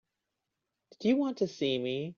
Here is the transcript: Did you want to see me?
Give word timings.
Did 0.93 1.09
you 1.09 1.15
want 1.17 1.37
to 1.37 1.47
see 1.47 1.77
me? 1.77 2.09